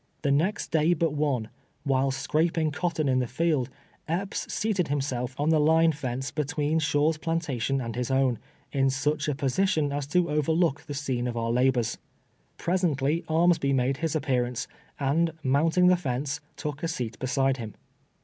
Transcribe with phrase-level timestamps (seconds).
[0.23, 1.49] The next day but one,
[1.83, 3.69] while scraping cot ton in the tield,
[4.09, 6.89] Kpps seated himself on the line fence EPPS' SUSPICIONS.
[6.91, 8.39] 233 between Slunv's plantation and his own,
[8.71, 11.97] in sncli a po sition as to ovL'i'look the scene of onr hibors.
[12.57, 14.67] Pres ently Armsby made his appearance,
[14.99, 17.75] and, mounting the fence, took a seat beside him.